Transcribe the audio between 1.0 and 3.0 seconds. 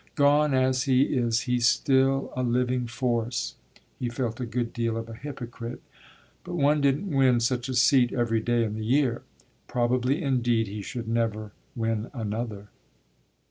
is he's still a living